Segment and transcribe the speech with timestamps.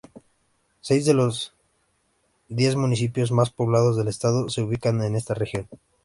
[0.79, 1.53] Seis de los
[2.49, 5.67] diez municipios más poblados del estado se ubican en esta región.